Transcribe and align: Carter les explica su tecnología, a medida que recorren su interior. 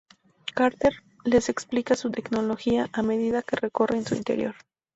Carter 0.55 1.03
les 1.25 1.49
explica 1.49 1.93
su 1.93 2.09
tecnología, 2.09 2.89
a 2.91 3.03
medida 3.03 3.43
que 3.43 3.55
recorren 3.57 4.03
su 4.03 4.15
interior. 4.15 4.55